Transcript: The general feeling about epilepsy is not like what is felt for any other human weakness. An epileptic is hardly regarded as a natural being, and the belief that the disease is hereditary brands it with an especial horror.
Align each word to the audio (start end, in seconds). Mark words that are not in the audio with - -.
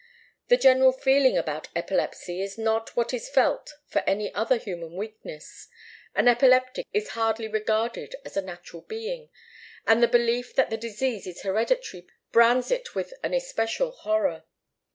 The 0.47 0.57
general 0.57 0.93
feeling 0.93 1.37
about 1.37 1.67
epilepsy 1.75 2.41
is 2.41 2.57
not 2.57 2.87
like 2.89 2.97
what 2.97 3.13
is 3.13 3.29
felt 3.29 3.73
for 3.85 3.99
any 4.07 4.33
other 4.33 4.57
human 4.57 4.95
weakness. 4.95 5.67
An 6.15 6.27
epileptic 6.27 6.87
is 6.91 7.09
hardly 7.09 7.47
regarded 7.47 8.15
as 8.25 8.35
a 8.35 8.41
natural 8.41 8.81
being, 8.81 9.29
and 9.85 10.01
the 10.01 10.07
belief 10.07 10.55
that 10.55 10.71
the 10.71 10.75
disease 10.77 11.27
is 11.27 11.43
hereditary 11.43 12.07
brands 12.31 12.71
it 12.71 12.95
with 12.95 13.13
an 13.21 13.35
especial 13.35 13.91
horror. 13.91 14.43